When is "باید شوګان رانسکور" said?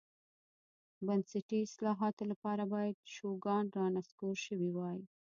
2.73-4.35